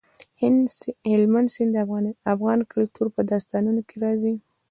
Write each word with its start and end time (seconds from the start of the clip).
هلمند 1.11 1.47
سیند 1.55 1.71
د 1.75 1.77
افغان 2.33 2.59
کلتور 2.73 3.07
په 3.15 3.21
داستانونو 3.31 3.81
کې 3.87 3.95
راځي. 4.03 4.35